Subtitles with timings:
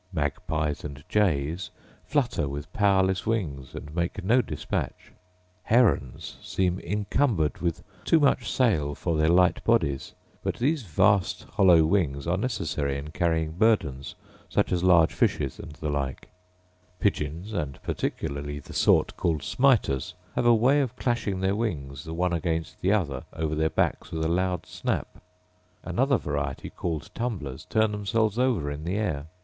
[0.11, 1.69] Magpies and jays
[2.07, 5.11] flutter with powerless wings, and make no dispatch;
[5.65, 11.83] herons seem incumbered with too much sail for their light bodies; but these vast hollow
[11.85, 14.15] wings are necessary in carrying burdens,
[14.49, 16.29] such as large fishes, and the like;
[16.99, 22.13] pigeons, and particularly the sort called smiters, have a way of clashing their wings the
[22.15, 25.19] one against the other over their backs with a loud snap;
[25.83, 29.27] another variety called tumblers turn themselves over in the air.